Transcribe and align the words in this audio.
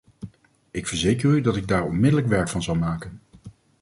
Ik 0.71 0.87
verzeker 0.87 1.29
u 1.29 1.41
dat 1.41 1.55
ik 1.55 1.67
daar 1.67 1.85
onmiddellijk 1.85 2.27
werk 2.27 2.49
van 2.49 2.63
zal 2.63 2.75
maken. 2.75 3.19